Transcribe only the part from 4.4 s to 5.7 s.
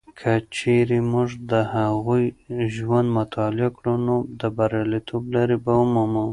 د بریالیتوب لارې